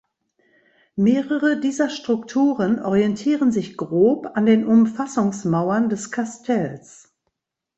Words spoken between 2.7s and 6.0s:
orientieren sich grob an den Umfassungsmauern